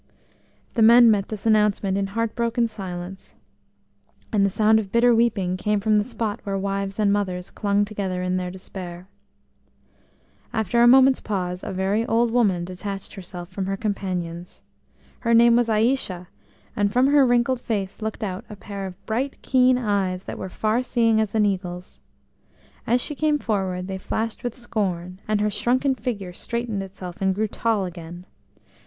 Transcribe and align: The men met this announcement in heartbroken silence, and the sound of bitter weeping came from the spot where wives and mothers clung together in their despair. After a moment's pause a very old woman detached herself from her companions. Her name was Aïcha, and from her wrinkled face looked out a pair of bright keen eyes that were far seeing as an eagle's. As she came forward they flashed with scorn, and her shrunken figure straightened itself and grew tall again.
The 0.73 0.81
men 0.81 1.11
met 1.11 1.27
this 1.29 1.45
announcement 1.45 1.95
in 1.95 2.07
heartbroken 2.07 2.67
silence, 2.67 3.35
and 4.33 4.43
the 4.43 4.49
sound 4.49 4.79
of 4.79 4.91
bitter 4.91 5.13
weeping 5.13 5.57
came 5.57 5.79
from 5.79 5.97
the 5.97 6.03
spot 6.03 6.39
where 6.43 6.57
wives 6.57 6.97
and 6.97 7.13
mothers 7.13 7.51
clung 7.51 7.85
together 7.85 8.23
in 8.23 8.37
their 8.37 8.49
despair. 8.49 9.07
After 10.53 10.81
a 10.81 10.87
moment's 10.87 11.21
pause 11.21 11.63
a 11.63 11.71
very 11.71 12.03
old 12.07 12.31
woman 12.31 12.65
detached 12.65 13.13
herself 13.13 13.49
from 13.49 13.67
her 13.67 13.77
companions. 13.77 14.63
Her 15.19 15.35
name 15.35 15.55
was 15.55 15.69
Aïcha, 15.69 16.25
and 16.75 16.91
from 16.91 17.05
her 17.05 17.23
wrinkled 17.23 17.61
face 17.61 18.01
looked 18.01 18.23
out 18.23 18.43
a 18.49 18.55
pair 18.55 18.87
of 18.87 19.05
bright 19.05 19.39
keen 19.43 19.77
eyes 19.77 20.23
that 20.23 20.39
were 20.39 20.49
far 20.49 20.81
seeing 20.81 21.21
as 21.21 21.35
an 21.35 21.45
eagle's. 21.45 22.01
As 22.87 23.01
she 23.01 23.13
came 23.13 23.37
forward 23.37 23.87
they 23.87 23.99
flashed 23.99 24.43
with 24.43 24.55
scorn, 24.55 25.19
and 25.27 25.41
her 25.41 25.51
shrunken 25.51 25.93
figure 25.93 26.33
straightened 26.33 26.81
itself 26.81 27.21
and 27.21 27.35
grew 27.35 27.47
tall 27.47 27.85
again. 27.85 28.25